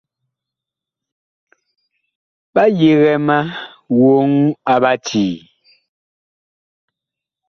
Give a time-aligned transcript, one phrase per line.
[2.53, 3.37] Ɓa yigɛ ma
[3.99, 4.29] woŋ
[4.71, 5.33] a Ɓacii.